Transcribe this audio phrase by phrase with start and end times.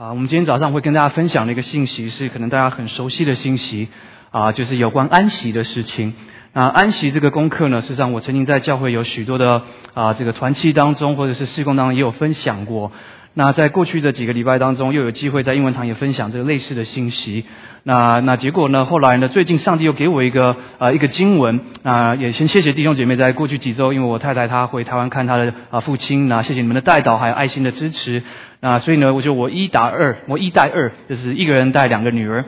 [0.00, 3.88] 啊，我们今天早上会跟大家分享的一个信息是可能大家很熟悉的信息
[4.30, 6.14] 啊，就是有关安息的事情。
[6.54, 9.60] 那安息这个功课呢，事实上我曾经在教会有许多的
[9.92, 12.92] 啊这个团契当中或者是施工当中也有分享过。
[13.34, 17.44] 那在过去的几个礼拜当中，又有机会在英文堂也分享这个类似的信息。
[17.82, 18.86] 那那结果呢？
[18.86, 19.28] 后来呢？
[19.28, 28.22] 最近上帝又给我一个啊一个经文啊，也先谢谢弟兄姐妹在过去几周，因为我太太她回台湾看她的啊父亲，那谢谢你们的带导还有爱心的支持。
[28.60, 32.44] 那所以呢，我就我一打二，我一带二，就是一个人带两个女儿。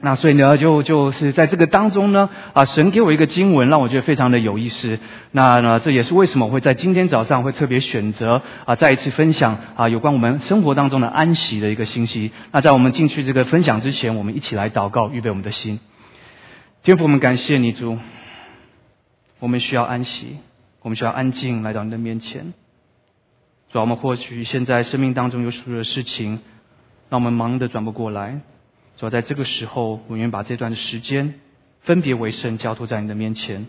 [0.00, 5.00] 那所以呢，就就是在这个当中呢，啊，神给我一个经文，让我觉得非常的有意思。
[5.32, 12.30] 那呢，这也是为什么会在今天早上会特别选择啊，再一次分享啊，有关我们生活当中的安息的一个信息。
[12.52, 15.80] 那在我们进去这个分享之前，我们一起来祷告，预备我们的心。
[16.84, 17.98] 天父，我们感谢你主，
[19.40, 20.36] 我们需要安息，
[20.82, 22.52] 我们需要安静来到你的面前。
[23.70, 26.40] 主，我们或许现在生命当中有许多的事情，
[27.10, 28.40] 让我们忙得转不过来。
[28.96, 31.34] 主要在这个时候，我愿把这段时间
[31.80, 33.66] 分别为圣，交托在你的面前。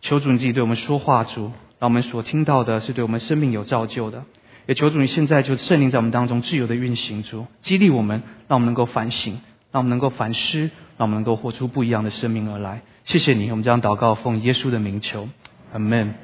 [0.00, 4.24] 求主你自己对我们说话，主，让我们所听到的是对我们生命有造就的。
[4.66, 9.40] 也求主你现在就圣灵在我们当中自由的运行，主激励我们，让我们能够反省，
[9.72, 10.60] 让我们能够反思，
[10.96, 12.82] 让我们能够活出不一样的生命而来。
[13.04, 15.28] 谢谢你，我们将祷告奉耶稣的名求，
[15.72, 16.14] 阿门。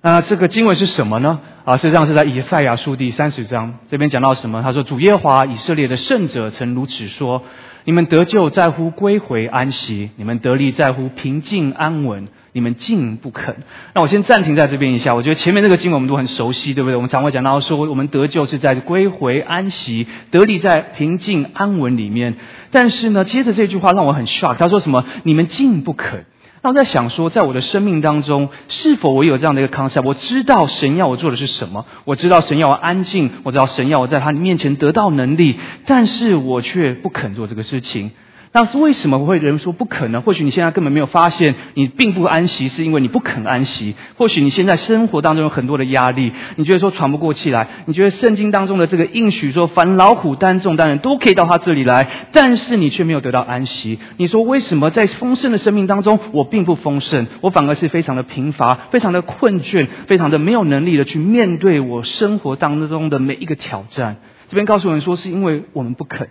[0.00, 1.40] 那这个经文是什么呢？
[1.64, 4.62] 啊，实际上是在以赛亚书第三十章这边讲到什么？
[4.62, 7.42] 他说：“主耶华以色列的圣者曾如此说：
[7.84, 12.28] 你们得救在乎归回安息，你们得力在乎平静安稳。
[12.52, 13.56] 你们竟不肯。”
[13.92, 15.16] 那我先暂停在这边一下。
[15.16, 16.96] 我觉得前面这个经文我们都很熟悉，对不对？
[16.96, 22.36] 我们常会讲到说，我们得救是在归回安息，得力在平静安稳里面。
[22.70, 24.54] 但是呢，接着这句话让我很 shock。
[24.54, 25.04] 他说什么？
[25.24, 26.24] 你们竟不肯。
[26.62, 30.02] 那我在想说，在我的生命当中，是否我有这样的一个 concept？
[30.02, 38.10] 我知道神要我做的是什么，我知道神要我安静，我知道神要我在他面前得到能力，但是我却不肯做这个事情。
[38.52, 40.22] 那是为什么会人说不可能？
[40.22, 43.94] 或许你现在根本没有发现，你并不安息，是因为你不肯安息。
[44.16, 53.98] 或许你现在生活当中有很多的压力，你觉得说喘不过气来，你觉得圣经当中的这个应许说，凡劳苦担重担人都可以到他这里来，但是你却没有得到安息。
[54.16, 64.16] 你说为什么在丰盛的生命当中，我并不丰盛，我反而是非常的贫乏，非常的困倦，非常的没有能力的去面对我生活当中的每一个挑战？
[64.48, 66.28] 这边告诉我们说，是因为我们不肯。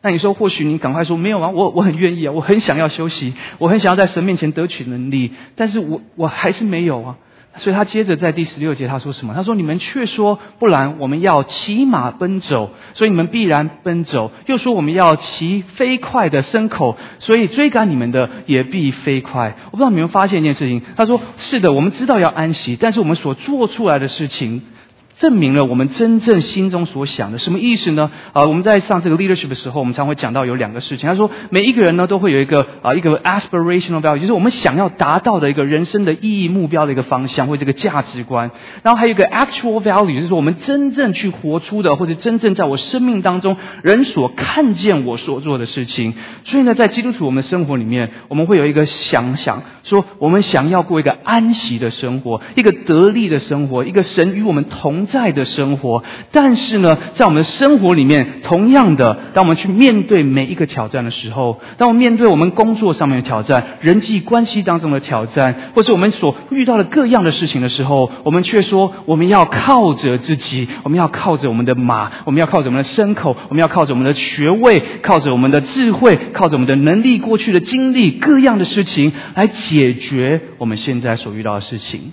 [0.00, 1.50] 那你说，或许你赶快说没有啊？
[1.50, 7.16] 我我很愿意啊，我很想要休息，我很想要在神面前得取能力，但是我我还是没有啊。
[7.56, 9.34] 所以他接着在第十六节他说什么？
[9.34, 20.82] 他说：“你们却说不然，我们要骑马奔走，所以你们必然奔走；又说我们要骑飞快的牲口，所以追赶你们的也必飞快。”我不知道你们发现一件事情。
[20.94, 24.62] 他说：“是的，我们知道要安息，但是我们所做出来的事情。”
[25.18, 28.10] 证明了我们真正心中所想的什么意思呢？
[28.32, 31.08] 啊，我们在上这个 leadership 的时候，我们常会讲到有两个事情。
[31.08, 38.52] 他说，每一个人呢都会有一个啊一个 aspirational value，就是我们想要达到的一个人生的意义目标的一个方向或这个价值观。
[38.84, 46.14] 然后还有一个 actual value，就是我们真正去活出的，或者真正在我生命当中人所看见我所做的事情。
[46.44, 55.07] 所以呢，在基督徒我们的生活里面，我们会有一个想想说，我们想要过一个安息的生活，一个得力的生活，一个神与我们同。
[55.10, 82.12] 在的生活，但是呢，在我们的生活里面，同样的，当我们去面对每一个挑战的时候，当我们面对我们工作上面的挑战、人际关系当中的挑战，或是我们所遇到的各样的事情的时候，我们却说我们要靠着自己，我们要靠着我们的马，我们要靠着我们的牲口，我们要靠着我们的学位，靠着我们的智慧，靠着我们的能力、过去的经历，各样的事情来解决我们现在所遇到的事情。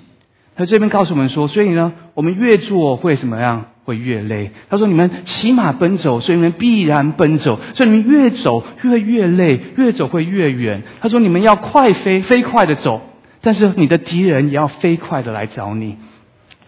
[0.56, 3.66] 他这边告诉我们说，所以呢，我们越做会怎么样？
[3.84, 4.50] 会越累。
[4.68, 7.60] 他说：“你们骑马奔走，所以你们必然奔走。
[7.76, 13.04] 所以你们越走越越累，越走会越远。”他说：“你们要快飞，飞快的走，
[13.42, 15.98] 但是你的敌人也要飞快的来找你。”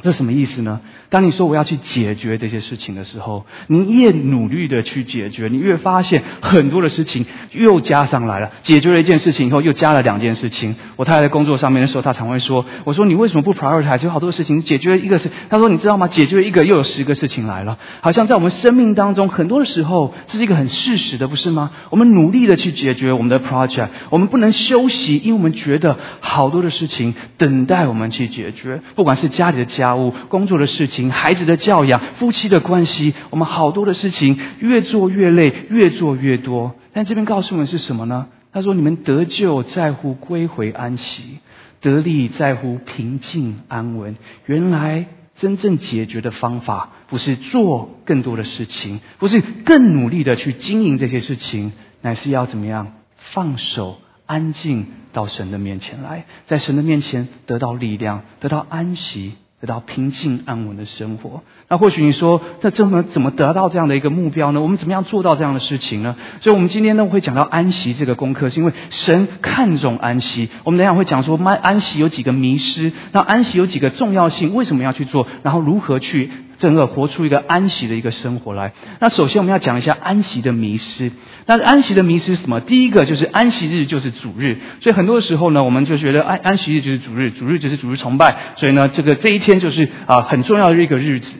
[0.03, 0.81] 这什么意思呢？
[1.09, 8.51] 当你说我要去解决这些事情的时候，你越努力的去解决，你越发现很多的事情又加上来了。
[8.61, 10.75] 解决了一件事情以后，又加了两件事情。
[10.97, 14.03] 我太太在工作上面的时候，她常会说：“我说你为什么不 prioritize？
[14.03, 16.09] 有好多事情解决一个是，她说你知道吗？
[16.09, 17.79] 解决一个又有十个事情来了。
[18.01, 21.71] 好像在我们生命当中，很多的时候这是一个很事实的，不是吗？
[21.89, 36.75] 我们努力的去解决我们的 project，我们不能休息，因为我们觉得好多的事情等待我们去解决，不管是家里的家务、工作的事情。”孩子的教养、夫妻的关系，我们好多的事情越做越累，越做越多。
[36.93, 38.27] 但这边告诉我们是什么呢？
[38.51, 41.39] 他说：“你们得救在乎归回安息，
[41.79, 44.15] 得力在乎平静安稳。
[44.47, 45.05] 原来
[45.35, 59.33] 真正解决的方法不是做更多的事情，不是更努力的去经营这些事情，乃是要怎么样放手、安静到神的面前来，在神的面前得到力量，得到安息。
[59.59, 61.43] 得到平静安稳的生活。
[61.67, 64.61] 那或许你说，那怎么怎么得到这样的一个目标呢？
[64.61, 66.15] 我们怎么样做到这样的事情呢？
[66.41, 70.49] 所以，我们今天呢会讲到安息这个功课，是因为神看重安息。
[70.63, 75.27] 我们等下会讲说，安息有几个迷失，那安息有几个重要性，为什么要去做？
[75.43, 76.31] 然后如何去？
[76.57, 78.73] 整个活出一个安息的一个生活来。
[78.99, 81.11] 那首先我们要讲一下安息的迷失。
[81.45, 82.59] 那安息的迷失是什么？
[82.59, 91.39] 第一个就是安息日就是主日，所以很多时候呢，我们就觉得安安息日就是主日，主日就是主日崇拜，所以呢，这个这一天就是啊很重要的一个日子。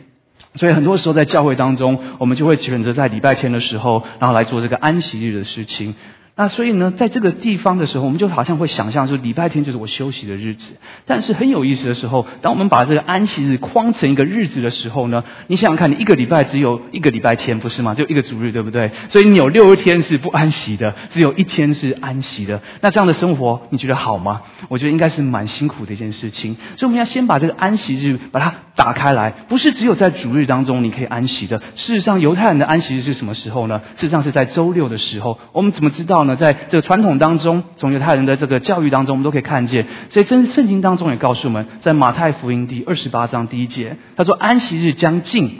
[0.56, 5.94] 所以很多时候在教会当中，我们就会选择在礼拜天的时候，然后来做这个安息日的事情。
[6.39, 10.75] 那所以呢，在这个地方的时候，我们就好像会想象说，礼拜天就是我休息的日子。
[11.07, 17.95] 但是很有意思的时候，当我们把这个安息日框成一个日子的时候呢，你想想看，你一个礼拜只有一个礼拜天，不是吗？
[17.95, 18.92] 就一个主日，对不对？
[19.10, 22.62] 所以你有六天是不安息的，只有一天是安息的。
[22.81, 24.44] 那这样的生活，你觉得好吗？
[24.69, 26.56] 我觉得应该是蛮辛苦的一件事情。
[26.78, 31.63] 所以我们要先把这个安息日把它打开来，不是只有在主日当中你可以安息的。
[31.74, 33.81] 事实上，犹太人的安息日是什么时候呢？
[33.95, 35.39] 事实上是在周六的时候。
[35.51, 36.26] 我们怎么知道？
[36.27, 39.88] 那在这个传统当中，从犹太人的这个教育当中，我们都可以看见。
[40.09, 45.51] 所以真圣经当中也告诉我们，在马太福音第二十八章第一节，他说安息日将近，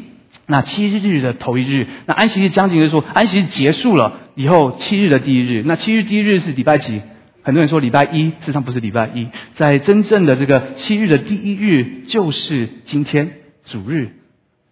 [0.46, 7.02] 那七日的头一日，那安息日将近就是说安息日结束了以后，七日的第一日，那七日第一日是礼拜几？
[7.42, 13.32] 很多人说礼拜一，事实上不是礼拜一，在真正的这个七日的第一日就是今天
[13.64, 14.17] 主日。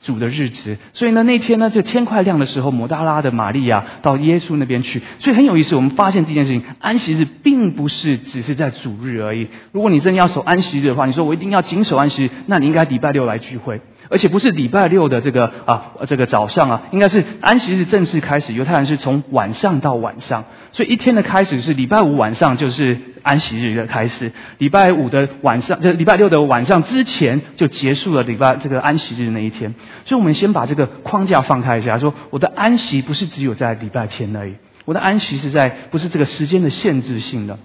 [0.05, 5.01] 主的日子，所以呢，那天呢，就天快亮的时候，摩大拉的玛利亚到耶稣那边去。
[5.17, 9.47] 所以很有意思，我们发现这件事情，安息日并不是只是在主日而已。
[9.71, 18.53] 如果你真的要守安息日的话，你说我一定要谨守安息日，那你应该礼拜六来聚会，而且不是礼拜六的这个啊这个早上啊，应该是安息日正式开始。
[18.53, 20.45] 犹太人是从晚上到晚上。
[20.75, 29.73] 所以一天的开始是礼拜五晚上，就是安息日的开始；礼拜五的晚上，就礼拜六的晚上之前就结束了礼拜这个安息日那一天。
[30.03, 37.57] 所以我们先把这个框架放开一下，说我的安息不是只有在礼拜天而已，我的安息是在不是这个时间的限制性的。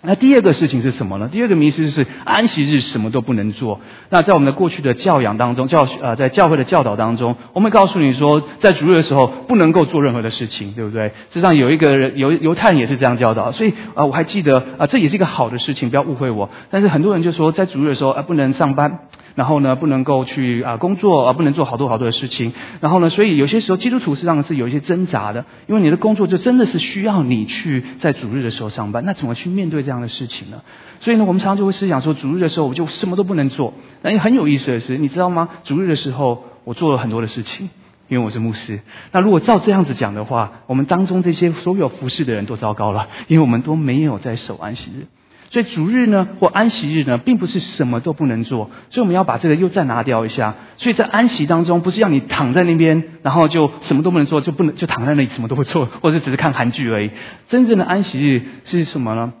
[0.00, 1.28] 那第二个事情是什么呢？
[1.30, 3.80] 第二个迷思是安息日什么都不能做。
[4.10, 11.08] 那在我们的过去的教养当中，教呃在教会的教导当中，我们告诉你说，在主日的时候不能够做任何的事情，对不对？
[11.30, 16.48] 实际上有一个人犹犹太人也是这样教导，所以啊我还记得啊这也是一个好的事情，不要误会我。
[16.70, 19.00] 但是很多人就说在主日的时候啊不能上班。
[19.38, 22.52] 然后呢，不能够去啊工作啊，不能做好多好多的事情。
[22.80, 29.04] 然后呢，所以有些时候基督徒实际上是有一些挣扎的，因为你的工作就真的是需要你去在主日的时候上班。
[29.04, 30.62] 那怎么去面对这样的事情呢？
[30.98, 33.74] 所以呢，我们常常就会思想说，主日的时候我就什么都不能做。
[34.02, 35.48] 但很有意思的是，你知道吗？
[35.62, 37.70] 主日的时候我做了很多的事情，
[38.08, 38.80] 因为我是牧师。
[39.12, 45.06] 那如果照这样子讲的话，我们当中这些所有服侍的人都糟糕了，因为我们都没有在守安息日。
[45.50, 48.70] 所以主日呢，或安息日呢，并不是什么都不能做。
[48.90, 50.56] 所以我们要把这个又再拿掉一下。
[50.76, 57.10] 所以在安息当中，不是要你躺在那边，然后就什么都不能做，就不能就躺在那里什么都不做， 或者只是看韩剧而已。
[57.46, 59.32] 真正的安息日是什么呢？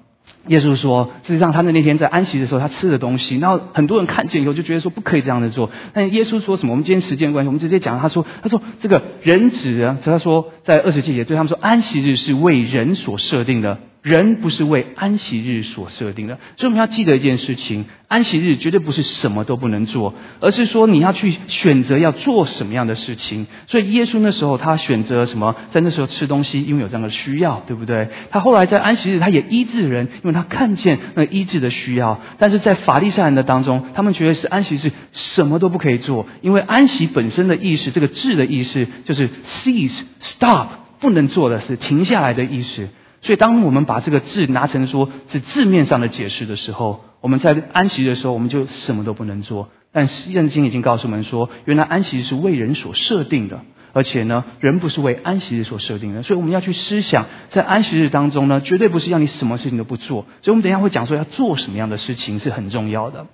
[0.46, 5.70] 耶稣说，事实上他的那天在安息的时候，他吃的东西，然后很多人看见以后就觉得说不可以这样子做。
[5.92, 6.72] 但耶稣说什么？
[6.72, 7.98] 我们今天时间关系，我们直接讲。
[7.98, 13.78] 他说，他说这个人子啊，他说在二十节节对他们说，安息日是为人所设定的。
[14.02, 23.46] 人不是为安息日所设定的，所以我们要记得一件事情：安息日绝对不是什么都不能做，而是说你要去选择要做什么样的事情。
[23.66, 28.08] 所以耶稣那时候他选择什么，在那时候吃东西，因为有这样的需要，对不对？
[28.30, 32.20] 他后来在安息日，他也医治人，因为他看见那医治的需要。
[32.38, 40.68] 但是在法利赛人的当中，他们觉得是安息日什么都不可以做，因为安息本身的意思，这个“治”的意思就是 cease、stop，
[41.00, 42.88] 不能做的是停下来的意思。
[43.20, 49.70] 所以，当我们把这个字拿成说是字面上的解释的时候，我们在安息的时候，我们就什么都不能做。
[49.90, 56.22] 但是圣经已经告诉我们说，原来安息是为人所设定的，而且呢，人不是为安息日所设定的。
[56.22, 60.26] 所以，我们要去思想，在安息日当中呢，绝对不是要你什么事情都不做。
[60.42, 63.26] 所以我们等一下会讲说，要做什么样的事情是很重要的。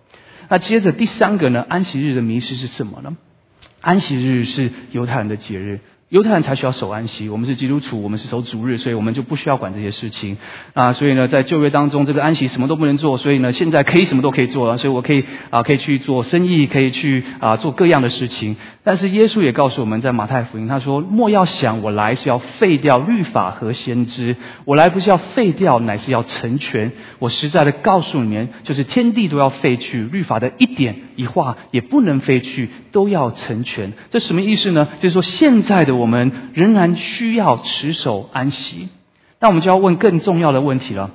[0.49, 3.17] 那接着第三个呢，安息日的迷失是什么呢？
[3.81, 5.81] 安息日是犹太人的节日。
[6.15, 10.39] 犹太人才需要守安息，我们是基督徒，我们是守主日，所以我们就不需要管这些事情
[10.73, 10.93] 啊。
[10.93, 18.55] 所以呢，在旧约当中，这个安息什么都不能做，所以呢，现在可以什么都可以做了，所以我可以啊，可以去做生意，可以去啊做各样的事情。
[18.85, 26.93] 但是耶稣也告诉我们在马太福音，他说：莫要想我来是要废掉律法和先知，我来不是要废掉，乃是要成全。
[27.19, 33.95] 我实在的告诉你们，就是天地都要废去，律法的一点一画也不能废去，都要成全。
[34.11, 34.87] 这什么意思呢？
[35.01, 36.04] 就是说现在的。
[36.04, 38.89] 我我们仍然需要持守安息，
[39.41, 41.13] 那我们就要问更重要的问题了：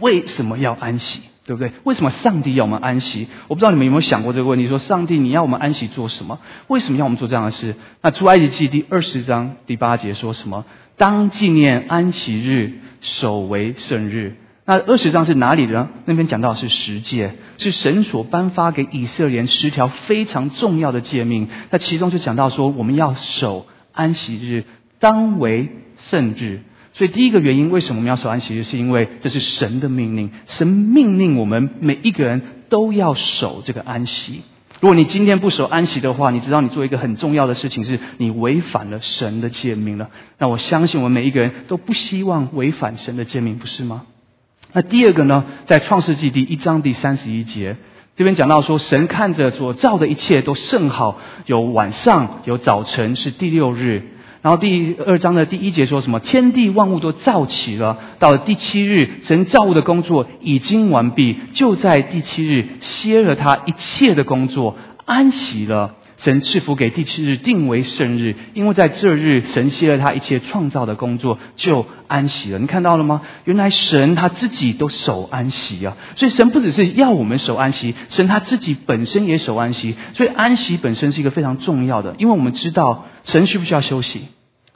[0.00, 1.22] 为什么要安息？
[1.46, 1.70] 对不对？
[1.84, 3.28] 为什么上帝要我们安息？
[3.46, 6.40] 我不知道你们有没有想过这个问题：说上帝，你要我们安息做什么？
[6.66, 7.76] 为什么要我们做这样的事？
[8.02, 10.64] 那出埃及记第二十章第八节说什么？
[10.96, 14.36] 当纪念安息日，守为圣日。
[14.64, 15.88] 那二十章是哪里呢？
[16.06, 21.48] 那边讲到是十诫，是神所颁发给以色列十条非常重要的诫命。
[21.70, 23.66] 那其中就讲到说，我们要守。
[23.98, 24.64] 安息日
[25.00, 26.60] 当为圣日，
[26.92, 28.62] 所以第一个原因，为什么我们要守安息日？
[28.62, 34.42] 是因为这是神的命令，神命令我们每一个人都要守这个安息。
[34.80, 40.10] 如果你今天不守安息的话，你知道你做一个很重要的事情，是你违反了神的诫命了。
[40.38, 44.06] 那我相信我们每一个人都不希望违反神的诫命，不是吗？
[44.72, 47.76] 那第二个呢，在创世纪第一章第三十一节。
[48.18, 54.10] 这边讲到说，神看着所造的一切都甚好，有晚上，有早晨，是第六日。
[54.42, 56.18] 然后第二章的第一节说什么？
[56.18, 65.94] 天地万物都造起了，到了第七日，神造物的工作已经完毕，就在第七日歇了他一切的工作，安息了。
[66.18, 72.58] 神赐福给第七日定为圣日，因为在这日神歇了他一切创造的工作，就安息了。
[72.58, 73.22] 你看到了吗？
[73.44, 75.96] 原来神他自己都守安息啊！
[76.16, 79.94] 所以神不只是要我们守安息，神他自己本身也守安息。
[80.14, 84.26] 所以安息本身是一个非常重要的，因为我们知道神需不需要休息？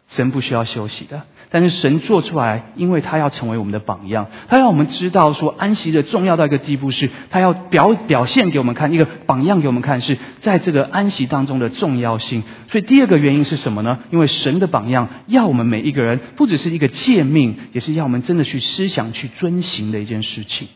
[0.09, 1.23] 神不需要休息的。
[1.53, 12.43] 但是神做出来，因为他要成为我们的榜样，他让我们知道说安息的重要到一个地步，是他要表表现给我们看一个榜样给我们看，是在这个安息当中的重要性。
[12.69, 13.99] 所以第二个原因是什么呢？
[14.11, 20.69] 因为神的榜样要我们每一个人，不只是一个诫命，也是要我们真的去思想、去遵行的一件事情。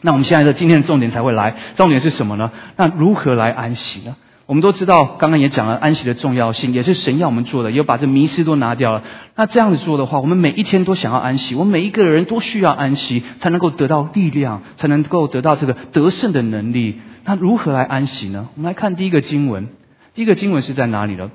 [0.00, 2.50] 那我们现在的今天的重点才会来，重点是什么呢？
[2.76, 4.16] 那如何来安息呢？
[4.46, 9.02] 我们都知道，刚刚也讲了安息的重要性，也是神要我们做的，也把这迷失都拿掉了。
[9.34, 17.00] 那这样子做的话，我们每一天都想要安息，我们每一个人都需要安息，才能够得到力量，才能够得到这个得胜的能力。
[17.24, 18.48] 那如何来安息呢？
[18.54, 19.66] 我们来看第一个经文，
[20.14, 21.32] 第一个经文是在哪里呢？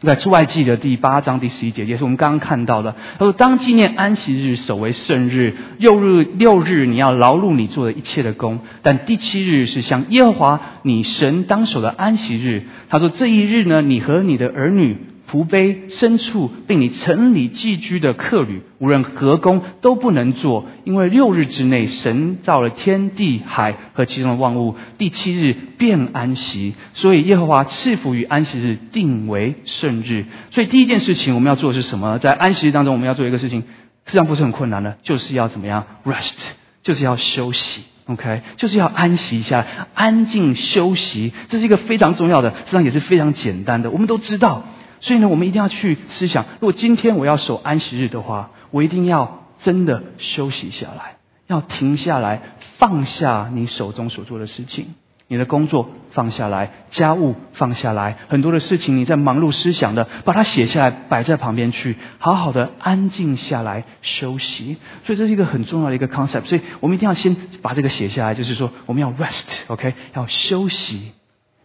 [0.00, 2.96] 在出外记的第八章第十一节，也是我们刚刚看到的。
[3.18, 5.54] 他说：“当纪念安息日，守为圣日。
[5.78, 14.96] 六日六日，你要劳碌你做的一切的工；但第七日是向耶和华你神当守的安息日。”他说：“这一日呢，你和你的儿女。”
[15.30, 26.74] 仆卑、牲畜，并你城里寄居的客旅，无论何工都不能做，因为六日之内，神造了天地海和其中的万物，第七日便安息。
[26.94, 30.24] 所以耶和华赐福于安息日，定为圣日。
[30.50, 32.18] 所以第一件事情我们要做的是什么？
[32.18, 33.60] 在安息日当中，我们要做一个事情，
[34.06, 36.48] 实际上不是很困难的，就是要怎么样？rest，
[36.82, 37.84] 就是要休息。
[38.06, 43.92] OK，就是要安息一下，安静休息，这是一个非常重要的，实际上也是非常简单的。
[43.92, 44.64] 我们都知道。
[45.00, 51.16] 所以呢，我们一定要去思想：如果今天我要守安息日的话，我一定要真的休息下来，
[51.46, 52.42] 要停下来，
[52.78, 54.94] 放下你手中所做的事情，
[55.26, 64.76] 你的工作放下来，家务放下来，很多的事情你在忙碌思想的，把它写下来，摆在旁边去，好好的安静下来休息。
[65.04, 66.44] 所以这是一个很重要的一个 concept。
[66.46, 71.12] 所以我们一定要先把这个写下来，就是说我们要 rest，OK，要休息，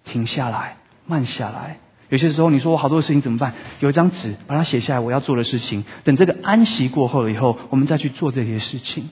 [0.03, 1.79] 停下来，慢下来。
[2.09, 3.53] 有些时候，你说我好多事情怎么办？
[3.79, 5.83] 有一张纸，把它写下来，我要做的事情。
[6.03, 9.09] 等这个安息过后了以后，我们再去做这些事情。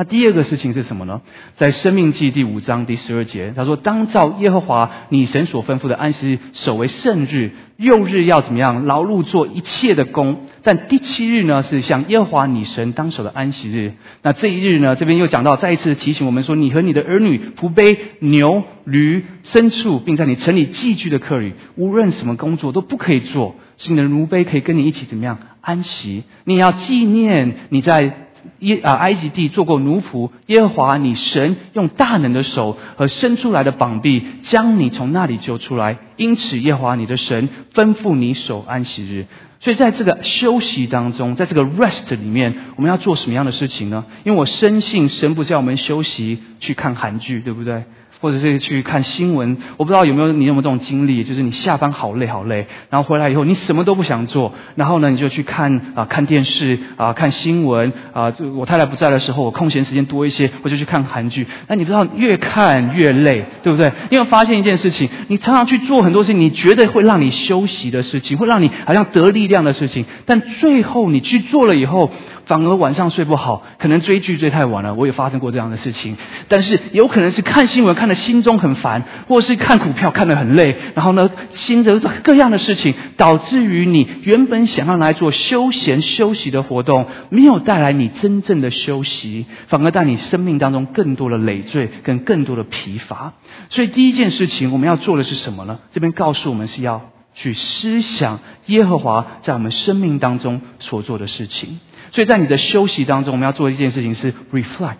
[0.00, 1.20] 那第二个事情是什么呢？
[1.52, 8.86] 在生命记第五章第十二节，他说：“当照耶和华你神所吩咐的安息日守为圣日，六日要怎么样？
[8.86, 10.46] 劳碌做一切的工。
[10.62, 13.92] 但第七日呢，是向耶和华你神当守的安息日。
[14.22, 23.54] 那这一日呢，这边又讲到，再一次提醒我们说：你和你的儿女、仆卑、牛、驴、牲畜，并在你城里寄居的客旅，无论什么工作都不可以做。
[23.76, 26.24] 是你的奴婢可以跟你一起怎么样安息？
[26.44, 28.28] 你要纪念你在。”
[28.60, 28.94] 耶啊！
[28.94, 35.98] 埃及地做过奴仆，耶和华你神用大能的手和伸出来的膀臂将你从那里救出来。
[36.16, 39.26] 因此，耶和华你的神吩咐你守安息日。
[39.60, 44.06] 所以，在这个休息当中，在这个 rest 里面，我们要做什么样的事情呢？
[44.24, 47.84] 因为我深信神不叫我们休息去看韩剧，对不对？
[48.20, 49.56] 或者是去看新闻。
[49.76, 58.30] 我不知道有没有你有没有这种经历，就是你下班好累好累，然后回来以后你什么都不想做，然后呢你就去看啊看电视啊看新闻啊。
[58.30, 61.46] 就我太太不在的时候，我空闲时间多一些，我就去看韩剧。
[61.66, 63.92] 那你知道越看越累，对不对？
[64.10, 72.10] 因为发现一件事情，你常常去做很多事情，你觉得会让你休息的事情，会让你好像得力量的事情，但最后你去做了以后。
[72.50, 76.16] 反而晚上睡不好，可能追剧追太晚了，我也发生过这样的事情。
[76.48, 93.34] 但是有可能是看新闻看得心中很烦，或是看股票看得很累，然后呢，新的各样的事情，导致于你原本想要来做休闲休息的活动，没有带来你真正的休息，反而带你生命当中更多的累赘跟更多的疲乏。
[93.68, 95.78] 所以第一件事情我们要做的是什么呢？
[95.92, 101.78] 这边告诉我们是要去思想耶和华在我们生命当中所做的事情。
[102.12, 104.96] 所以在你的休息当中，我们要做一件事情是 reflect，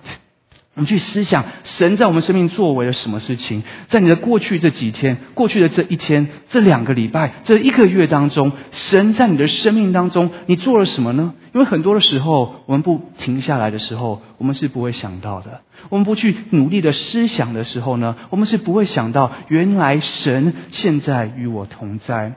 [0.74, 3.64] 我们去思想神在我们生命作为了什么事情。
[3.88, 11.34] 在你的过去这几天、过去的这一天、这两个礼拜、这一个月当中，神在你的生命当中，你做了什么呢？
[11.52, 15.50] 因为很多的时候，我们不停下来的时候，我们是不会想到的；
[15.88, 22.34] 我们不去努力的思想的时候呢，我们是不会想到，原来神现在与我同在。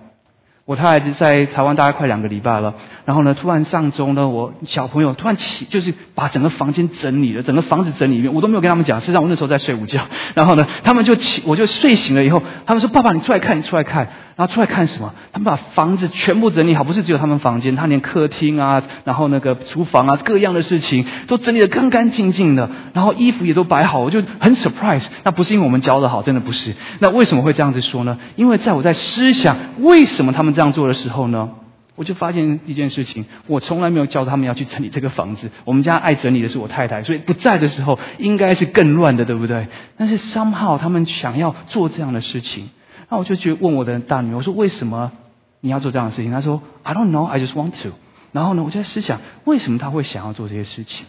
[0.65, 15.13] 我太太在台湾大概快两个礼拜了，然后呢，突然上周呢，我小朋友突然起，就是把整个房间整理了，整个房子整理一遍，我都没有跟他们讲，实际上我那时候在睡午觉，然后呢，他们就起，我就睡醒了以后，他们说：“爸爸，你出来看，你出来看。”然后出来看什么？
[15.31, 25.05] 他们把房子全部整理好，不是只有他们房间，他连客厅啊，然后那个厨房啊，各样的事情都整理的干干净净的，然后衣服也都摆好，我就很 surprise。
[25.23, 26.73] 那不是因为我们教的好，真的不是。
[26.99, 28.17] 那为什么会这样子说呢？
[28.35, 31.49] 因为在我在思想为什么他们这样做的时候呢，
[31.95, 35.51] 我就发现一件事情：我从来没有教他们要去整理这个房子。
[35.63, 39.67] 我们家爱整理的是我太太，所以不在的时候应该是更乱的，对不对？
[39.95, 42.69] 但是 somehow 他们想要做这样的事情。
[43.09, 45.11] 那我就去问我的大女儿，我说为什么
[45.59, 46.31] 你要做这样的事情？
[46.31, 47.91] 她说 I don't know, I just want to。
[48.31, 51.05] 然后呢，我就在思想为什么他会想要做这些事情。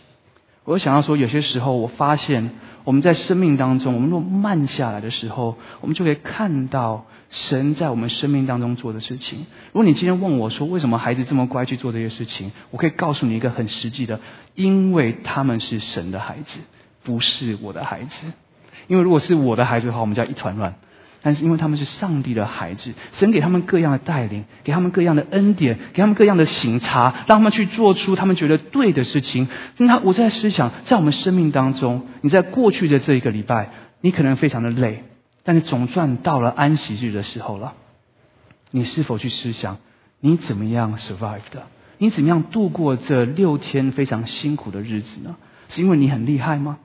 [0.65, 2.51] 我就想要说，有些时候我发现
[2.85, 9.47] 我们在生命当中，我们若慢下来的时候，我们就可以看到神在我们生命当中做的事情。
[9.73, 14.21] 如果你今天问我说为什么孩子这么乖去做这些事情，我可以告诉你一个很实际的，
[14.55, 16.61] 因为他们是神的孩子，
[17.03, 18.33] 不是我的孩子。
[18.87, 20.75] 因为如果是我的孩子的话，我们家一团乱。
[21.25, 29.49] 但是因为他们是上帝的孩子，神给他们各样的带领，给他们各样的恩典，给他们各样的醒察，让他们去做出他们觉得对的事情。
[29.79, 33.71] 那我在思想，在我们生命当中，你在过去的这一个礼拜，
[34.03, 35.05] 你可能非常的累，
[35.45, 37.73] 但是总算到了安息日的时候了。
[38.71, 39.79] 你是否去思想，
[40.21, 41.63] 你怎么样 survive 的？
[41.97, 45.37] 你怎么样度过这六天非常辛苦的日子呢？
[45.71, 46.77] 是因为你很厉害吗？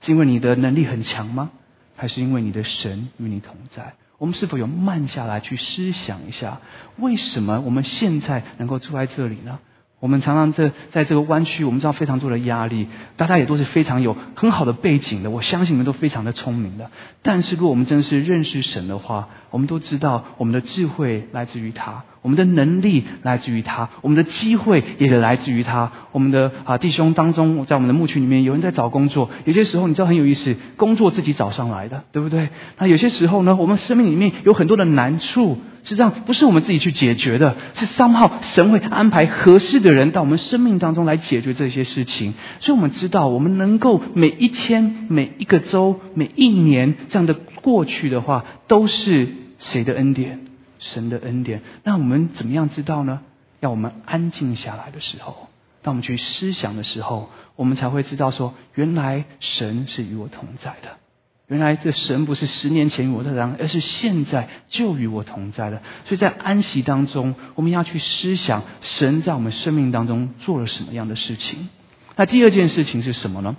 [0.00, 1.50] 是因为你的能力很强吗？
[1.96, 6.60] 还是因为你的神与你同在，我们是否有慢下来去思想一下，
[6.96, 9.58] 为什么我们现在能够住在这里呢？
[10.04, 16.90] 我们常常在在这个湾区，我们知道非常多的压力，大家也都是非常有很好的背景的，我相信你们都非常的聪明的。
[17.22, 22.04] 但是，如果我们真的是认识神的话，我们都知道我们的智慧来自于他。
[22.20, 25.90] 我们的能力来自于他，我们的机会也来自于他。
[26.12, 29.30] 我们的啊弟兄当中，在我们的牧区里面，有人在找工作。
[29.46, 32.50] 有些时候，你知道很有意思，工作自己找上来的，对不对？
[32.76, 42.34] 那有些时候呢，我们生命里面有很多的难处，实际上不是我们自己去解决的，是三号神会安排合适的人到我们生命当中来解决这些事情。
[42.58, 50.40] 所以我们知道，我们能够每一天、每一个周、每一年这样的过去的话，都是谁的恩典？
[50.80, 53.20] 神的恩典，那我们怎么样知道呢？
[53.60, 55.48] 要我们安静下来的时候，
[55.80, 61.03] 当我们去思想的时候，我们才会知道说，原来神是与我同在的。
[61.46, 65.82] 原来这神不是十年前与我同在，而是现在就与我同在了。
[66.06, 71.68] 所以在安息当中，我们要去思想神在我们生命当中做了什么样的事情。
[72.16, 73.56] 那第二件事情是什么呢？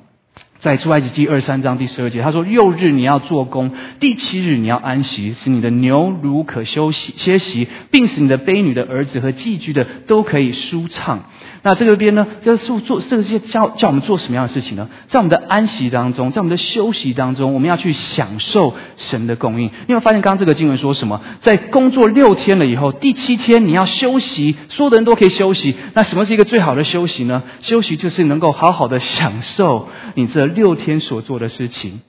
[0.65, 11.25] 在出埃及记二三章第十二节，他说：“六日你要做工，第七日你要安息，使你的牛如可休息歇息，并使你的卑女的儿子和寄居的都可以舒畅。”
[11.62, 14.88] 那这个边呢，就是做这些教叫我们做什么样的事情呢？
[15.08, 19.69] 在我们的安息当中，在我们的休息当中，我们要去享受神的供应。
[19.88, 21.21] 你会发现，刚刚这个经文说什么？
[21.41, 25.75] 在工作六天了以后，第七天你要休息，所有的人都可以休息。
[25.93, 27.43] 那什么是一个最好的休息呢？
[27.62, 32.02] 休息就是能够好好的享受你这六天所做的事情。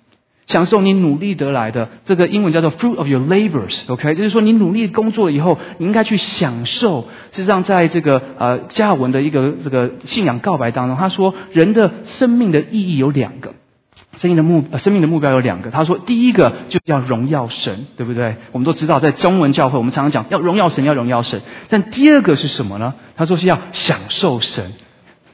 [0.46, 7.08] 享受你努力得来的，这个英文叫做 fruit of your labors，OK，就是说你努力工作以后，你应该去享受。
[7.32, 13.54] 事实上，在这个呃加尔文的一个这个信仰告白当中，他说人的生命的意义有两个。
[14.18, 15.70] 生命的目生命的目标有两个。
[15.70, 18.36] 他说，第一个就要荣耀神，对不对？
[18.52, 21.42] 我们都知道，在中文教会，我们常常讲要荣耀神，要荣耀神。
[21.68, 22.94] 但第二个是什么呢？
[23.16, 24.72] 他说是要享受神，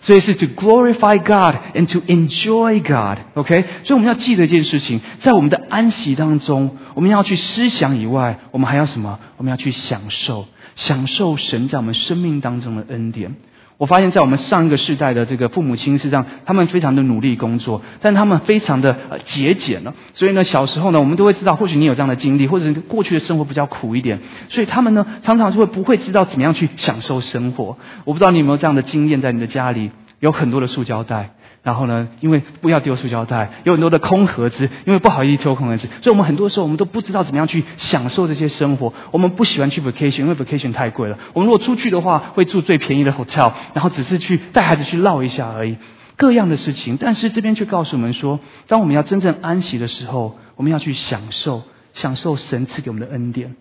[0.03, 3.21] 所以是 to glorify God and to enjoy God。
[3.35, 9.19] OK，所以我们要记得一件事情，在我们的安息当中，我们要去思想以外，我们还要什么？
[9.37, 13.37] 我们要去享受，享受神在我们生命当中的恩典。
[13.83, 19.92] 我发现，在我们上一个世代的这个父母亲是这样，他们非常的努力工作，但他们非常的节俭了。
[20.14, 27.77] 所以呢，小时候呢，我们都会知道，或许你有这样的经历，或者是过去的生活比较苦一点，所以他们呢，常常就会不会知道怎么样去享受生活。
[28.05, 29.90] 我不知道你有没有这样的经验，在你的家里
[30.21, 31.31] 有很多的塑胶袋。
[31.62, 38.92] 然后呢，因为不要丢塑胶袋，有很多的空盒子，因为不好意思丢空盒子，所以我们很多时候我们都不知道怎么样去享受这些生活。
[39.12, 41.16] 我们不喜欢去 vacation，因为 vacation 太贵了。
[41.33, 45.77] 我们如果出去的话，会住最便宜的 hotel，然后只是去带孩子去绕一下而已，
[46.16, 46.96] 各样的事情。
[46.96, 51.62] 但是这边却告诉我们说，当我们要真正安息的时候，我们要去享受，
[51.94, 53.55] 享受神赐给我们的恩典。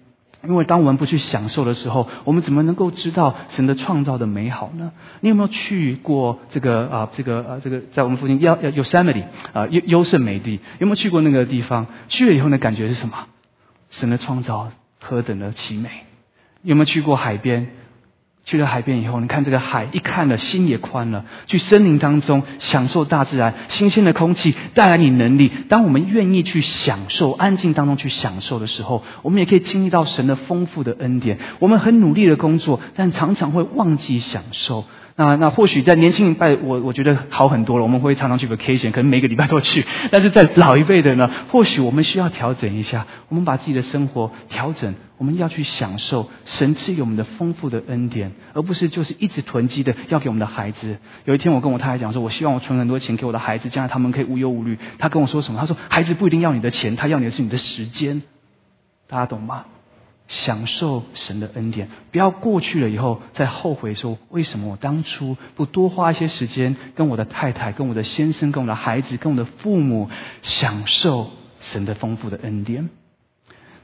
[0.47, 4.91] 因为当我们不去享受的时候，我们怎么能够知道神的创造的美好呢？
[5.19, 7.09] 你有没有去过这个啊？
[7.13, 7.59] 这个呃？
[7.59, 11.87] 这个在我们附近要要 Yosemite 啊优优胜美地，有没有去过那个地方？
[12.07, 13.27] 去了以后呢感觉是什么？
[13.89, 15.89] 神的创造何等的奇美！
[16.63, 17.67] 有没有去过海边？
[18.51, 21.23] 去了海边以后，你看这个海，一看了心也宽了。
[21.47, 25.49] 去森林当中享受大自然新鲜的空气，带来你能力。
[25.69, 31.39] 当我们愿意去享受安静当中去享受的时候，我们也可以经历到神的丰富的恩典。
[31.59, 34.83] 我们很努力的工作，但常常会忘记享受。
[35.23, 37.83] 那那或许在年轻一辈，我我觉得好很多了。
[37.83, 39.85] 我们会常常去 vacation，可能每个礼拜都去。
[40.09, 43.05] 但是在老一辈的呢，或许我们需要调整一下。
[43.29, 50.97] 我们把自己的生活调整，我们要去享受神赐给我们的丰富的恩典，而不是就是一直囤积的要给我们的孩子。
[51.25, 54.79] 有一天我跟我太太讲说，我希望我存很多钱给我的孩子，将来他们可以无忧无虑。
[54.97, 55.59] 他跟我说什么？
[55.59, 58.23] 他说孩子不一定要你的钱，他要你的是你的时间。
[59.07, 59.65] 大家懂吗？
[60.31, 70.09] 享受神的恩典，不要过去了以后再后悔说为什么我当初不多花一些时间跟我的太太、跟我的先生、跟我的孩子、跟我的父母
[70.41, 72.89] 享受神的丰富的恩典。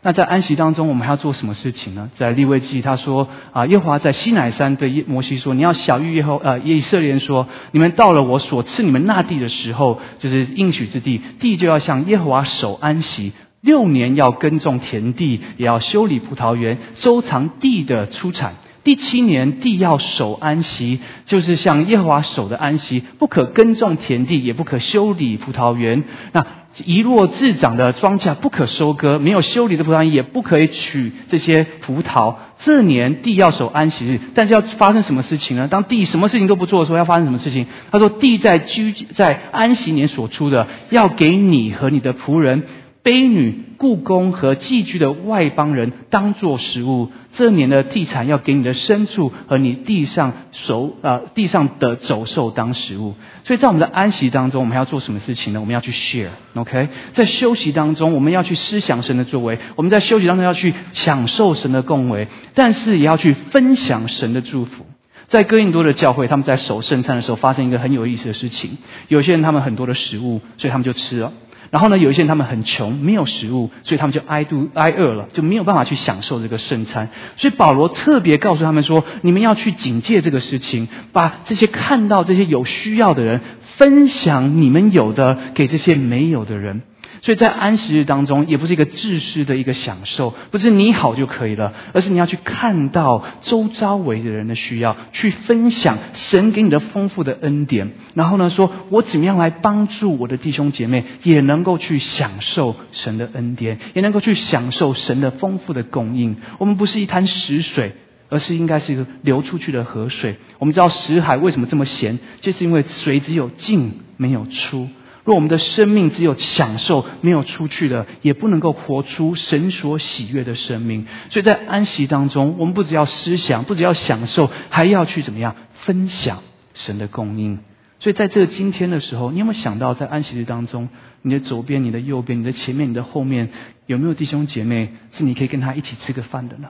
[0.02, 2.10] 那在安息当中，我们还要做什么事情呢？
[2.16, 18.56] 在利未记他说啊，耶和华在西乃山对摩西说：“你要小谕耶和呃以色列人说，你们到了我所赐你们那地的时候，就是应许之地，地就要向耶和华守安息。”六年要耕种田地，也要修理葡萄园，收藏地的出产。
[18.84, 26.06] 第七年地要守安息，就是像耶和华守的安息，不可耕种田地，也不可修理葡萄园。
[26.32, 26.46] 那
[26.86, 32.36] 一落自长的庄稼不可收割，没有修理的葡萄园也不可以取这些葡萄。
[32.60, 35.68] 这年地要守安息日，但是要发生什么事情呢？
[35.68, 37.68] 当地什么事情都不做的时候，要发生什么事情？
[37.92, 42.64] 他说：地在居在安息年所出的，要给你和你的仆人。
[43.04, 47.10] 卑女、故宫和寄居的外邦人当做食物。
[47.32, 53.14] 这年的地产要给你的牲畜和你地上手呃地上的走兽当食物。
[53.44, 55.60] 所以在我们的安息当中，我们要做什么事情呢？
[55.60, 56.90] 我们要去 share，OK？
[57.14, 64.86] 在休息当中，我们要去思想神的作为；我们在休息当中要去享受神的供为，但是也要去分享神的祝福。
[65.28, 68.78] 在哥印多的教会，他们在守圣餐的时候，发生一个很有意思的事情。
[69.10, 71.34] 有些人他们很多的食物，所以他们就吃了。
[71.70, 77.10] 然后呢，有一些人他们很穷，没有食物，所以他们就挨肚挨饿了，就没有办法去享受这个圣餐。
[77.36, 83.42] 所以保罗特别告诉他们说：“你们要去警戒这个事情，把这些看到这些有需要的人，
[83.78, 86.82] 分享你们有的给这些没有的人。”
[87.22, 106.38] 所以在安息日当中，也不是一个自私的一个享受，不是你好就可以了，而是你要去看到周遭围的人的需要，去分享神给你的丰富的恩典，然后呢，说我怎么样来帮助我的弟兄姐妹，也能够去享受神的恩典，也能够去享受神的丰富的供应。
[106.60, 107.94] 我们不是一滩死水，
[108.30, 110.38] 而是应该是一个流出去的河水。
[110.60, 114.88] 我们知道死海为什么这么咸，就是因为水只有进没有出。
[115.28, 121.06] 若我们的生命只有享受，没有出去的，也不能够活出神所喜悦的生命。
[121.30, 127.60] 所以在安息当中，我们不只要思想，不只要享受，还要去怎么样分享神的供应。
[128.00, 130.88] 所以在这个今天的时候，你有没有想到，在安息日当中，
[131.24, 133.50] 你的左边、你的右边、你的前面、你的后面，
[133.86, 136.70] 有没有弟兄姐妹是你可以跟他一起吃个饭的呢？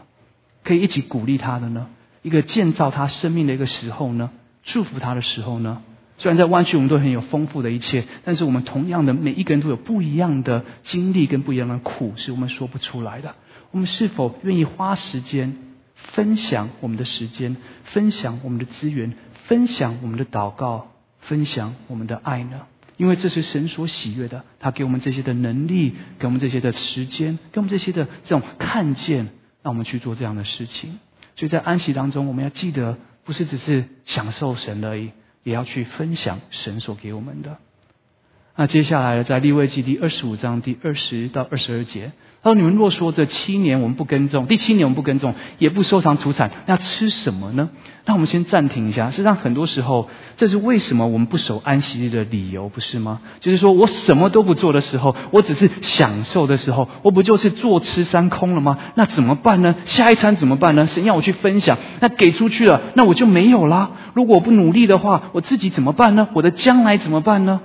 [0.64, 1.90] 可以一起鼓励他的呢？
[2.24, 4.32] 一个建造他生命的一个时候呢？
[4.64, 5.84] 祝福他的时候呢？
[6.18, 13.36] 虽然在湾区我们都很有丰富的一切，但是我们同样的每一个人都有不一样的经历跟不一样的苦，是我们说不出来的。
[13.72, 15.56] 我们是否愿意花时间
[15.94, 19.14] 分享我们的时间，分享我们的资源，
[19.46, 22.62] 分享我们的祷告，分享我们的爱呢？
[22.98, 24.44] 因为这是神所喜悦的。
[24.60, 29.28] 他给我们这些的能力，给我们这些的时间，给我们这些的这种看见，
[29.62, 30.98] 让我们去做这样的事情。
[31.36, 35.12] 所以在安息当中，我们要记得，不是只是享受神而已，
[35.48, 37.58] 也要去分享神所给我们的。
[38.60, 47.70] 那接下来在利未记第二十五章第二十到二十二节，他说：“你们若说这七年我们不耕种，第七年我们不耕种，也不收藏土产，那吃什么呢？”
[48.06, 49.12] 那我们先暂停一下。
[49.12, 53.22] 实际上，很多时候，这是为什么我们不守安息日的理由，不是吗？
[53.42, 58.80] 就是说我什么都不做的时候，我只是享受的时候，我不就是坐吃山空了吗？
[58.96, 59.76] 那怎么办呢？
[59.86, 60.88] 下一餐怎么办呢？
[60.88, 63.92] 神要我去分享，那给出去了，那我就没有啦。
[64.16, 66.30] 如果我不努力的话，我自己怎么办呢？
[66.34, 67.62] 我的将来怎么办呢？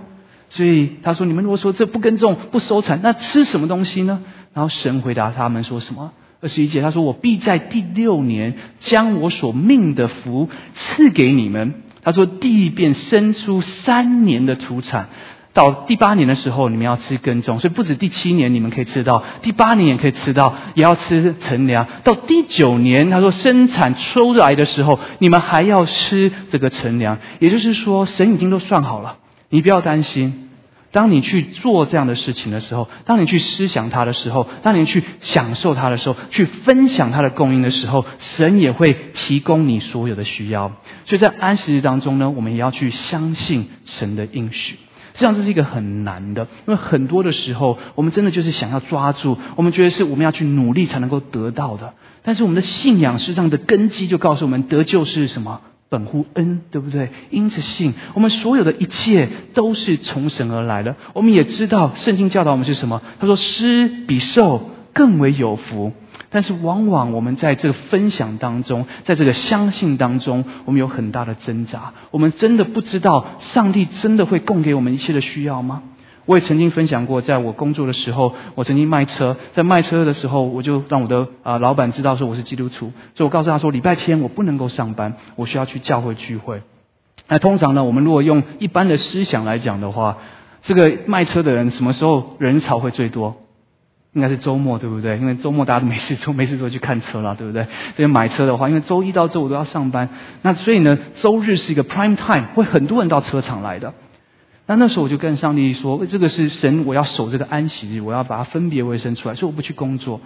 [0.52, 4.20] 所以他说：“你们如果说这不耕种、不收产，那吃什么东西呢？”
[4.52, 6.12] 然后神回答他们说什么？
[6.42, 11.72] 二十一节他说：“我必在第六年将我所命的福赐给你们。”
[12.04, 15.08] 他说：“地便生出三年的土产，
[15.54, 17.58] 到第八年的时候，你们要吃耕种。
[17.58, 21.86] 所以不止第七年你们可以吃到，第八年也可以吃到，也要吃乘粮。
[22.04, 27.16] 到第九年，他说生产出来的时候，你们还要吃这个乘粮。
[27.38, 29.16] 也就是说，神已经都算好了。”
[29.52, 30.48] 你不要担心，
[30.92, 40.72] 当你去做这样的事情的时候，当你去思想他的时候，当你去享受他的时候，去分享他的供应的时候，神也会提供你所有的需要。
[41.04, 44.78] 所以在安息日当中呢，我们也要去相信神的应许。
[45.12, 51.92] 实际上这是一个很难的，因为很多的时候，我们真的就是想要抓住，我们觉得是我们要去努力才能够得到的。
[52.22, 55.60] 但是我们的信仰实际上的根基就告诉我们，得救是什么？
[55.92, 57.10] 本乎恩，对不对？
[57.28, 60.96] 因此信，我们所有的一切都是从神而来的。
[61.12, 63.02] 我们也知道，圣经教导我们是什么？
[63.20, 65.92] 他说：“施比受更为有福。”
[66.30, 71.92] 但是，往往我们在这个分享当中，在这个相信当中，我们有很大的挣扎。
[72.10, 75.82] 我们真的不知道，上帝真的会供给我们一切的需要吗？
[76.32, 86.62] 我也曾经分享过，在我工作的时候，我曾经卖车，在卖车的时候，我就让我的啊老板知道说我是基督徒，所以我告诉他说，礼拜天我不能够上班，我需要去教会聚会。
[87.28, 90.16] 那通常呢，我们如果用一般的思想来讲的话，
[90.62, 93.36] 这个卖车的人什么时候人潮会最多？
[94.14, 95.18] 应该是周末，对不对？
[95.18, 97.66] 因为周末大家都没事做， 没事做去看车了，对不对？
[97.94, 100.08] 所以买车的话，因为周一到周五都要上班，
[100.40, 103.92] 那所以呢，周日是一个 prime time，会很多人到车场来的。
[104.66, 110.20] 那那时候我就跟上帝说：“这个是神，我要守这个安息日，我要把它分别为生出来，所以我不去工作。”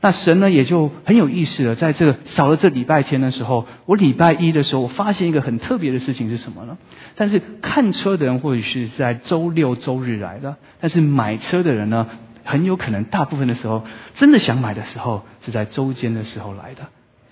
[0.00, 6.78] 那神呢也就很有意思了，在这个少了这礼拜天的时候，我礼拜一的时候，我发现一个很特别的事情是什么呢？
[7.16, 12.06] 但是看车的人或许是在周六周日来的，但是买车的人呢，
[12.44, 13.82] 很有可能大部分的时候，
[14.14, 16.86] 真的想买的时候是在周间的时候来的。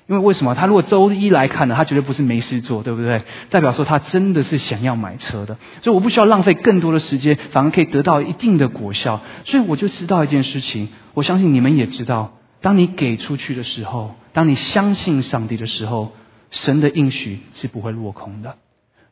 [0.09, 0.55] 因为为什么？
[0.55, 3.23] 他如果周一来看呢，他绝对不是没事做，对不对？
[3.51, 9.21] 代表说他真的是想要买车的，所以我不需要浪费更多的时间，反而可以得到一定的果效。
[9.45, 16.13] 所以我就知道一件事情，我相信你们也知道：当你给出去的时候，当你相信上帝的时候，
[16.51, 18.55] 神的应许是不会落空的。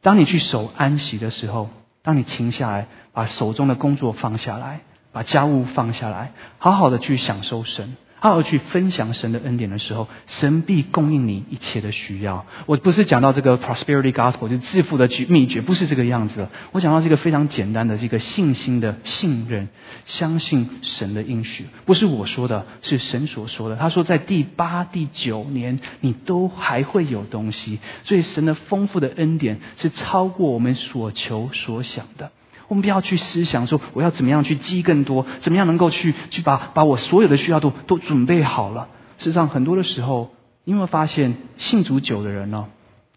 [0.01, 1.71] 当你去守安息的时候，
[2.03, 7.97] 当你停下来，把手中的工作放下来，把家务放下来，好好的去享受神。
[8.25, 12.47] 他要去分享神的恩典的时候，神必供应你一切的需要。
[12.65, 16.49] 我不是讲到这个 prosperity gospel，就致富的秘诀，不是这个样子。
[16.73, 19.69] 我讲到这个非常简单的这个信心的信任，
[20.07, 23.77] 相信神的应许，不是我说的，是神所说的。
[23.77, 27.79] 他说，在第八、第九年，你都还会有东西。
[28.05, 32.33] 所以，神的丰富的恩典是超过我们所求所想的。
[32.69, 38.89] 我们不要去思想说我要怎么样去积更多，怎么样能够去去把把我所有的需要都都准备好了。
[39.19, 40.31] 事实上，很多的时候，
[40.65, 42.69] 你有没有发现信主久的人呢？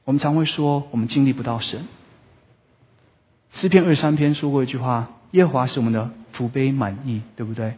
[0.03, 1.87] 我们常会说我们经历不到神。
[3.51, 7.75] 诗篇二三篇说过一句话：耶和华是我们的福杯满意，对不对？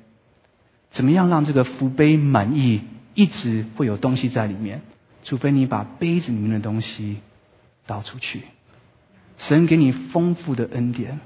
[0.92, 2.82] 怎么样让这个福杯满意，
[3.14, 4.82] 一直会有东西在里面？
[5.24, 7.18] 除非你把杯子里面的东西
[7.86, 8.44] 倒出去。
[9.38, 11.20] 神给你丰富的恩典。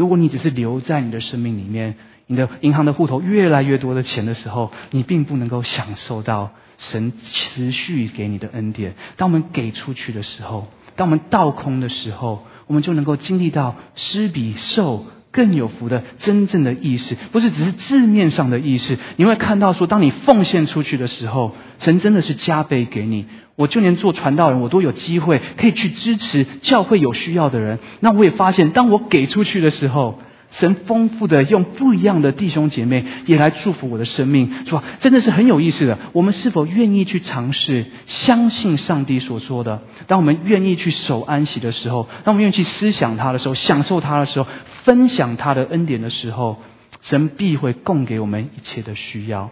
[0.00, 8.94] 如果你只是留在你的生命里面，你的银行的户头越来越多的钱的时候，你并不能够享受到神持续给你的恩典。
[9.18, 18.96] 当我们给出去的时候，当我们倒空的时候，我们就能够经历到施比受更有福的真正的意识，不是只是字面上的意识。
[19.16, 23.26] 你会看到说，当你奉献出去的时候，神真的是加倍给你。
[23.60, 27.78] 我就连做传道人，我都有机会可以去支持教会有需要的人。
[28.00, 30.18] 那我也发现，当我给出去的时候，
[30.50, 34.82] 神丰富的用不一样的弟兄姐妹也来祝福我的生命，是吧？
[34.98, 35.98] 真的是很有意思的。
[36.14, 39.82] 我们是否愿意去尝试相信上帝所说的？
[40.06, 44.48] 当我们愿意去守安息的时候，当我们愿意去思想他的时候，享受他的时候，
[44.84, 46.56] 分享他的恩典的时候，
[47.02, 49.50] 神必会供给我们一切的需要。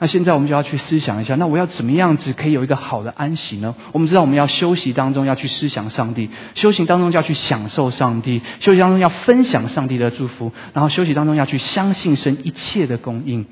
[0.00, 3.74] 那现在我们就要去思想一下，那我要怎么样子可以有一个好的安息呢？
[3.92, 13.46] 我们知道我们要休息当中要去思想上帝，修行当中就要去享受上帝，休息当中要分享上帝的祝福，然后休息当中要去相信神一切的供应。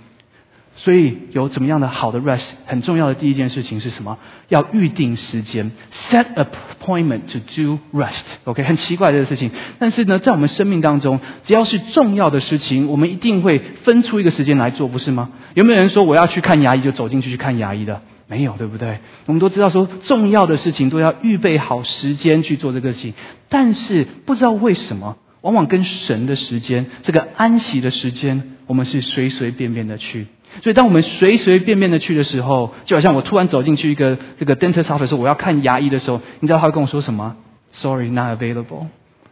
[0.77, 4.17] 所以有怎么样的好的 rest，很重要的第一件事情是什么？
[4.49, 8.25] 要预定时间，set appointment to do rest。
[8.45, 15.31] OK，很奇怪这个事情，但是呢，在我们生命当中，只要是重要的事情，我们一定会分出一个时间来做，不是吗？
[15.55, 18.03] 有没有人说我要去看牙医就走进去去看牙医的？
[18.29, 18.99] 没有，对不对？
[19.25, 23.15] 我们都知道说重要的事情都要预备好时间去做这个事情，
[23.49, 30.27] 但是不知道为什么，往往跟神的时间，这个安息的时间，我们是随随便便的去。
[30.63, 37.37] 所以，当我们随随便便的去的时候，就好像我突然走进去一个这个 dentist office 我要看牙医的时候，你知道他会跟我说什么
[37.71, 38.87] ？Sorry, not available。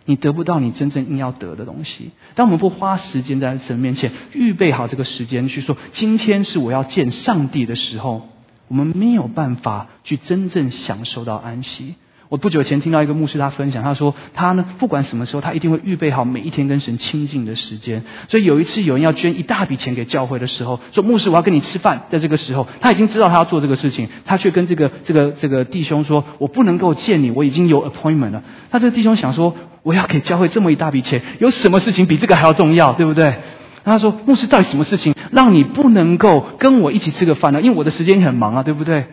[0.07, 2.11] 你得不到你真正应要得的东西。
[2.35, 8.29] 当我们不花时间在神面前预备好这个时间去说，今天是我要见上帝的时候，
[8.69, 11.95] 我们没有办法去真正享受到安息。
[12.35, 18.03] 我不久前听到一个牧师他分享，他说他呢不管什么时候，他一定会预备好每一天跟神亲近的时间。
[18.27, 28.43] 所以有一次有人要捐一大笔钱给教会的时候，说牧师我要跟你吃饭，在这个时候他已经知道他要做这个事情，他却跟这个这个这个弟兄说：“我不能够见你，我已经有 appointment 了。”
[28.73, 33.37] 他这个弟兄想说：“我要给教会这么一大笔钱，有什么事情比这个还要重要，对不对？”
[33.85, 37.63] 他说：“牧师到底什么事情让你不能够跟我一起吃个饭呢？
[37.63, 39.05] 因为我的时间很忙啊，对不对？”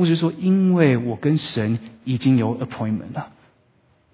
[0.00, 3.32] 牧师说：“因为我跟神已经有 appointment 了，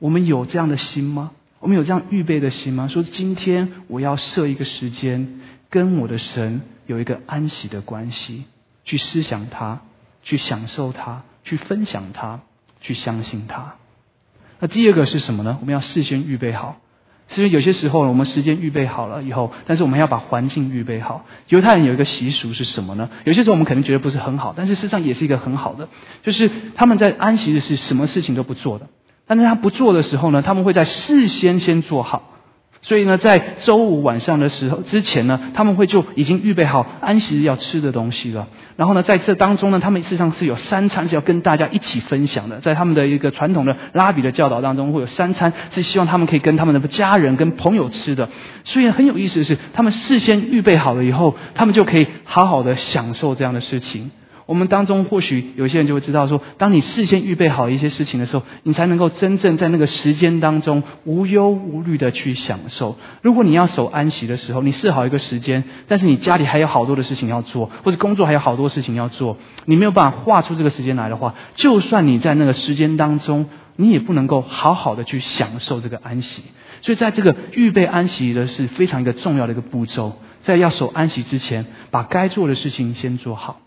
[0.00, 1.30] 我们有这样的心吗？
[1.60, 2.88] 我们有这样预备的心吗？
[2.88, 8.46] 说今天我要设一个时间，跟我的神有一个安息的关系，
[8.84, 9.82] 去思想他，
[10.24, 12.40] 去享受他，去分享他，
[12.80, 13.76] 去相信他。
[14.58, 15.56] 那第二个是什么呢？
[15.60, 16.80] 我们要事先预备好。”
[17.28, 21.24] 其实有些时候呢，我们时间预备好了以后，但是我们要把环境预备好。
[21.48, 23.10] 犹太人有一个习俗是什么呢？
[23.24, 25.88] 有些时候我们可能觉得不是很好，但是事实上也是一个很好的，
[26.22, 28.86] 就是他们在安息日是什么事情都不做的。
[29.26, 32.35] 但是他不做的时候呢，他们会在事先先做好。
[32.82, 38.48] 所以呢，在周五晚上的时候之前呢，他们会就已经预备好安息日要吃的东西了。
[38.76, 42.60] 然后呢，在这当中呢，他们事实上是有三餐是要跟大家一起分享的。
[42.60, 48.28] 在他们的一个传统的拉比的教导当中，会有三餐是希望他们可以跟他们的家人、跟朋友吃的。
[48.64, 54.10] 所以很有意思的是，他们事先预备好了以后，他们就可以好好的享受这样的事情。
[54.46, 62.96] 我们当中或许有些人就会知道说，当你事先预备好一些事情的时候，你才能够真正在那个时间当中无忧无虑的去享受。
[63.22, 76.44] 如果你要守安息的时候，你设好一个时间，但是你家里还有好多的事情要做，或者工作还有好多事情要做，你没有办法画出这个时间来的话，就算你在那个时间当中，你也不能够好好的去享受这个安息。
[76.82, 83.60] 所以，在这个预备安息的是非常一个重要的一个步骤，在要守安息之前，把该做的事情先做好。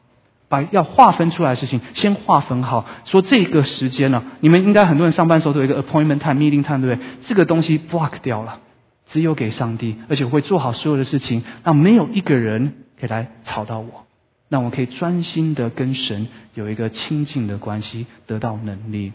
[0.49, 7.07] 把要划分出来的事情先划分好，说这个时间呢，你们应该很多人上班时候都有一个 appointment time、meeting time，对不对？
[7.25, 8.59] 这个东西 block 掉了，
[9.05, 14.05] 只有给上帝，而且会做好所有的事情，让没有一个人可以来吵到我，
[14.49, 19.13] 让我可以专心的跟神有一个亲近的关系，得到能力。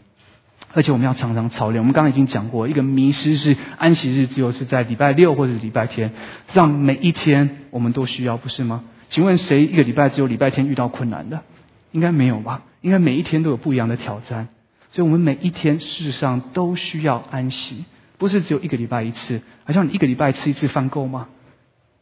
[0.72, 1.82] 而且我们要常常操练。
[1.82, 6.12] 我们刚刚已经讲过，一个迷失是安息日只有是在礼拜六或者礼拜天，
[6.52, 8.82] 让每一天我们都需要，不是吗？
[9.14, 11.44] 请问谁一个礼拜只有礼拜天遇到困难的？
[11.92, 12.64] 应该没有吧？
[12.80, 14.48] 应该每一天都有不一样的挑战。
[14.90, 17.84] 所以我们每一天事实上都需要安息，
[18.18, 19.40] 不是只有一个礼拜一次。
[19.62, 21.28] 好像你一个礼拜吃一次饭够吗？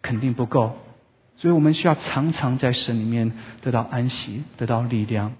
[0.00, 0.78] 肯定不够。
[1.36, 5.34] 所以我们需要常常在神里面得到安息，得到力量。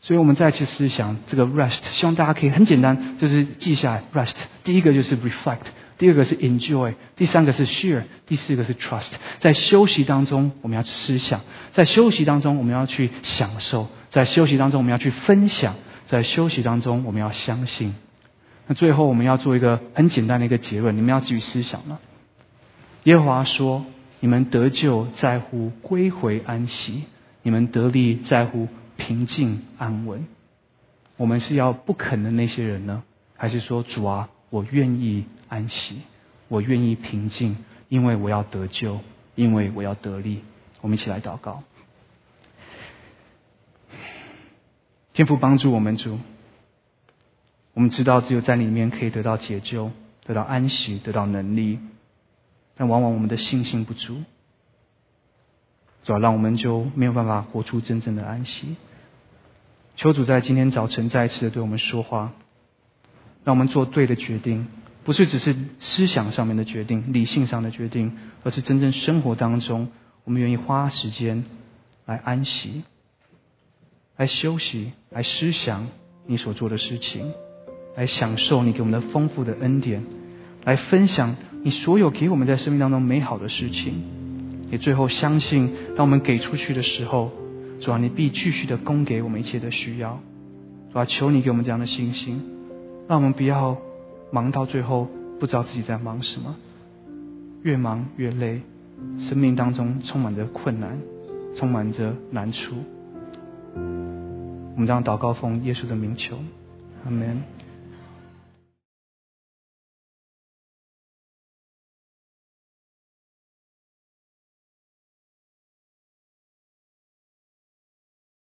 [0.00, 4.36] 所以我们再去思想这个 rest，希望大家可以很简单，就是记下来 rest。
[4.64, 5.66] 第一个就是 reflect。
[5.98, 9.12] 第二个是 enjoy，第三个是 share，第四个是 trust。
[9.38, 11.40] 在休息当中，我们要思想；
[11.72, 15.74] 在休息当中，我们要去享受；在休息当中，我们要去分享；
[16.06, 17.94] 在休息当中，我们要相信。
[18.66, 22.00] 那最后，我们要做一个很简单的一个结论：你们要继续思想了。
[23.04, 23.86] 耶和华说
[24.20, 27.04] ：“你们得救在乎归回安息，
[27.42, 30.26] 你们得力在乎平静安稳。”
[31.16, 33.04] 我们是要不肯的那些人呢，
[33.36, 35.26] 还是说主啊，我愿意？
[35.48, 36.02] 安息，
[36.48, 37.56] 我愿意平静，
[37.88, 38.98] 因为我要得救，
[39.36, 40.42] 因为我要得力。
[40.80, 41.62] 我们一起来祷告，
[45.12, 46.18] 天父帮助我们主。
[47.74, 49.92] 我们知道只有在里面可以得到解救，
[50.24, 51.78] 得到安息，得到能力，
[52.76, 54.22] 但往往我们的信心不足，
[56.02, 58.76] 主要让我们就没有办法活出真正的安息。
[59.94, 62.32] 求主在今天早晨再一次的对我们说话，
[63.46, 64.66] 让我们做对的决定，
[65.04, 69.86] 不是只是思想上面的决定、理性上的决定，而是真正生活当中，
[70.24, 71.44] 我们愿意花时间
[72.06, 72.82] 来安息、
[74.16, 75.86] 来休息、来思想
[76.26, 77.32] 你所做的事情。
[77.96, 80.04] 来享受你给我们的丰富的恩典，
[80.64, 84.04] 来分享你所有给我们在生命当中美好的事情，
[84.70, 87.32] 也最后相信，当我们给出去的时候，
[87.80, 90.20] 主啊，你必继续的供给我们一切的需要。
[90.92, 92.42] 主啊，求你给我们这样的信心，
[93.08, 93.76] 让我们不要
[94.30, 96.56] 忙到最后不知道自己在忙什么，
[97.62, 98.62] 越忙越累，
[99.18, 100.98] 生命当中充满着困难，
[101.56, 102.74] 充满着难处。
[103.74, 106.36] 我们这样祷告奉耶稣的名求，
[107.04, 107.42] 阿门。